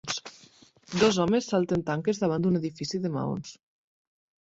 [1.01, 3.57] Dos homes salten tanques davant d'un edifici de maons.